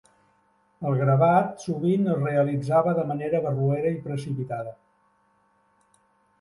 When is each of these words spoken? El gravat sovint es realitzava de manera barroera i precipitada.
El 0.91 0.95
gravat 1.01 1.65
sovint 1.65 2.09
es 2.15 2.25
realitzava 2.25 2.95
de 3.01 3.05
manera 3.13 3.43
barroera 3.47 3.95
i 3.99 4.03
precipitada. 4.09 4.77